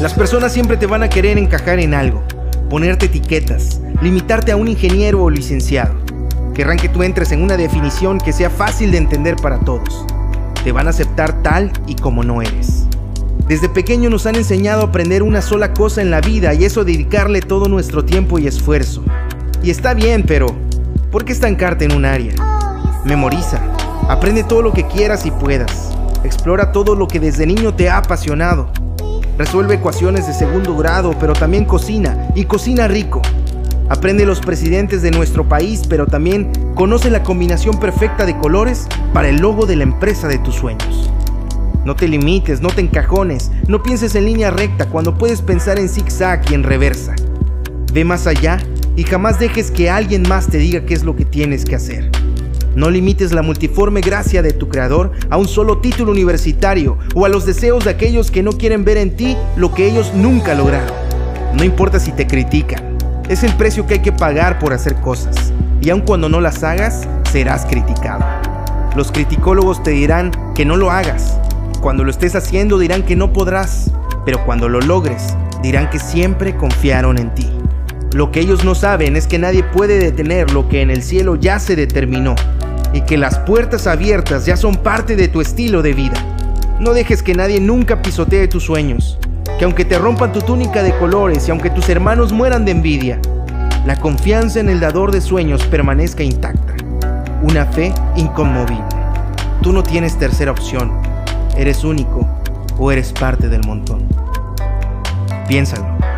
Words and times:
Las 0.00 0.14
personas 0.14 0.54
siempre 0.54 0.78
te 0.78 0.86
van 0.86 1.02
a 1.02 1.10
querer 1.10 1.36
encajar 1.36 1.78
en 1.78 1.92
algo, 1.92 2.22
ponerte 2.70 3.04
etiquetas, 3.04 3.82
limitarte 4.00 4.50
a 4.50 4.56
un 4.56 4.66
ingeniero 4.66 5.22
o 5.22 5.28
licenciado. 5.28 5.94
Querrán 6.54 6.78
que 6.78 6.88
tú 6.88 7.02
entres 7.02 7.32
en 7.32 7.42
una 7.42 7.58
definición 7.58 8.16
que 8.16 8.32
sea 8.32 8.48
fácil 8.48 8.92
de 8.92 8.96
entender 8.96 9.36
para 9.36 9.58
todos. 9.60 10.06
Te 10.64 10.72
van 10.72 10.86
a 10.86 10.90
aceptar 10.90 11.42
tal 11.42 11.70
y 11.86 11.96
como 11.96 12.24
no 12.24 12.40
eres. 12.40 12.86
Desde 13.46 13.68
pequeño 13.68 14.08
nos 14.08 14.24
han 14.24 14.36
enseñado 14.36 14.80
a 14.80 14.84
aprender 14.86 15.22
una 15.22 15.42
sola 15.42 15.74
cosa 15.74 16.00
en 16.00 16.10
la 16.10 16.22
vida 16.22 16.54
y 16.54 16.64
eso 16.64 16.82
dedicarle 16.82 17.42
todo 17.42 17.68
nuestro 17.68 18.02
tiempo 18.02 18.38
y 18.38 18.46
esfuerzo. 18.46 19.04
Y 19.62 19.68
está 19.70 19.92
bien, 19.92 20.24
pero 20.26 20.46
¿por 21.12 21.26
qué 21.26 21.32
estancarte 21.32 21.84
en 21.84 21.92
un 21.92 22.06
área? 22.06 22.32
Memoriza, 23.04 23.60
aprende 24.08 24.44
todo 24.44 24.62
lo 24.62 24.72
que 24.72 24.86
quieras 24.86 25.26
y 25.26 25.30
puedas. 25.30 25.90
Explora 26.24 26.72
todo 26.72 26.94
lo 26.94 27.06
que 27.06 27.20
desde 27.20 27.44
niño 27.44 27.74
te 27.74 27.90
ha 27.90 27.98
apasionado. 27.98 28.72
Resuelve 29.40 29.76
ecuaciones 29.76 30.26
de 30.26 30.34
segundo 30.34 30.76
grado, 30.76 31.16
pero 31.18 31.32
también 31.32 31.64
cocina 31.64 32.28
y 32.34 32.44
cocina 32.44 32.88
rico. 32.88 33.22
Aprende 33.88 34.26
los 34.26 34.38
presidentes 34.38 35.00
de 35.00 35.10
nuestro 35.10 35.48
país, 35.48 35.84
pero 35.88 36.06
también 36.06 36.52
conoce 36.74 37.08
la 37.08 37.22
combinación 37.22 37.80
perfecta 37.80 38.26
de 38.26 38.36
colores 38.36 38.86
para 39.14 39.30
el 39.30 39.38
logo 39.38 39.64
de 39.64 39.76
la 39.76 39.84
empresa 39.84 40.28
de 40.28 40.36
tus 40.40 40.56
sueños. 40.56 41.10
No 41.86 41.96
te 41.96 42.06
limites, 42.06 42.60
no 42.60 42.68
te 42.68 42.82
encajones, 42.82 43.50
no 43.66 43.82
pienses 43.82 44.14
en 44.14 44.26
línea 44.26 44.50
recta 44.50 44.90
cuando 44.90 45.16
puedes 45.16 45.40
pensar 45.40 45.78
en 45.78 45.88
zigzag 45.88 46.42
y 46.50 46.54
en 46.54 46.62
reversa. 46.62 47.16
Ve 47.94 48.04
más 48.04 48.26
allá 48.26 48.58
y 48.94 49.04
jamás 49.04 49.40
dejes 49.40 49.70
que 49.70 49.88
alguien 49.88 50.22
más 50.28 50.48
te 50.48 50.58
diga 50.58 50.84
qué 50.84 50.92
es 50.92 51.02
lo 51.02 51.16
que 51.16 51.24
tienes 51.24 51.64
que 51.64 51.76
hacer. 51.76 52.10
No 52.74 52.88
limites 52.88 53.32
la 53.32 53.42
multiforme 53.42 54.00
gracia 54.00 54.42
de 54.42 54.52
tu 54.52 54.68
creador 54.68 55.10
a 55.28 55.36
un 55.36 55.48
solo 55.48 55.78
título 55.78 56.12
universitario 56.12 56.98
o 57.14 57.26
a 57.26 57.28
los 57.28 57.44
deseos 57.44 57.84
de 57.84 57.90
aquellos 57.90 58.30
que 58.30 58.44
no 58.44 58.52
quieren 58.52 58.84
ver 58.84 58.96
en 58.96 59.16
ti 59.16 59.36
lo 59.56 59.74
que 59.74 59.88
ellos 59.88 60.12
nunca 60.14 60.54
lograron. 60.54 60.94
No 61.54 61.64
importa 61.64 61.98
si 61.98 62.12
te 62.12 62.28
critican, 62.28 62.96
es 63.28 63.42
el 63.42 63.52
precio 63.54 63.86
que 63.86 63.94
hay 63.94 64.00
que 64.00 64.12
pagar 64.12 64.60
por 64.60 64.72
hacer 64.72 64.94
cosas. 64.96 65.52
Y 65.82 65.90
aun 65.90 66.02
cuando 66.02 66.28
no 66.28 66.40
las 66.40 66.62
hagas, 66.62 67.08
serás 67.32 67.66
criticado. 67.66 68.24
Los 68.94 69.10
criticólogos 69.10 69.82
te 69.82 69.90
dirán 69.90 70.30
que 70.54 70.64
no 70.64 70.76
lo 70.76 70.92
hagas, 70.92 71.38
cuando 71.80 72.04
lo 72.04 72.10
estés 72.10 72.36
haciendo 72.36 72.78
dirán 72.78 73.02
que 73.02 73.16
no 73.16 73.32
podrás, 73.32 73.90
pero 74.24 74.44
cuando 74.44 74.68
lo 74.68 74.80
logres 74.80 75.34
dirán 75.62 75.90
que 75.90 75.98
siempre 75.98 76.56
confiaron 76.56 77.18
en 77.18 77.34
ti. 77.34 77.50
Lo 78.12 78.30
que 78.30 78.40
ellos 78.40 78.64
no 78.64 78.74
saben 78.74 79.16
es 79.16 79.26
que 79.26 79.38
nadie 79.38 79.62
puede 79.62 79.98
detener 79.98 80.50
lo 80.52 80.68
que 80.68 80.82
en 80.82 80.90
el 80.90 81.02
cielo 81.02 81.36
ya 81.36 81.58
se 81.58 81.76
determinó 81.76 82.34
y 82.92 83.02
que 83.02 83.16
las 83.16 83.38
puertas 83.38 83.86
abiertas 83.86 84.46
ya 84.46 84.56
son 84.56 84.76
parte 84.76 85.16
de 85.16 85.28
tu 85.28 85.40
estilo 85.40 85.82
de 85.82 85.94
vida. 85.94 86.16
No 86.78 86.92
dejes 86.92 87.22
que 87.22 87.34
nadie 87.34 87.60
nunca 87.60 88.02
pisotee 88.02 88.48
tus 88.48 88.64
sueños, 88.64 89.18
que 89.58 89.64
aunque 89.64 89.84
te 89.84 89.98
rompan 89.98 90.32
tu 90.32 90.40
túnica 90.40 90.82
de 90.82 90.96
colores 90.96 91.46
y 91.46 91.50
aunque 91.50 91.70
tus 91.70 91.88
hermanos 91.88 92.32
mueran 92.32 92.64
de 92.64 92.72
envidia, 92.72 93.20
la 93.86 93.96
confianza 93.96 94.60
en 94.60 94.68
el 94.68 94.80
dador 94.80 95.12
de 95.12 95.20
sueños 95.20 95.64
permanezca 95.66 96.22
intacta. 96.22 96.74
Una 97.42 97.66
fe 97.66 97.92
inconmovible. 98.16 98.84
Tú 99.62 99.72
no 99.72 99.82
tienes 99.82 100.18
tercera 100.18 100.52
opción 100.52 101.10
eres 101.56 101.84
único 101.84 102.26
o 102.78 102.90
eres 102.90 103.12
parte 103.12 103.48
del 103.48 103.62
montón. 103.66 104.08
Piénsalo. 105.46 106.09